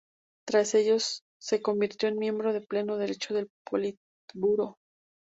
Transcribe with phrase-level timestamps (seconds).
[0.47, 0.97] Tras ello
[1.37, 4.77] se convirtió en miembro de pleno derecho del Politburó.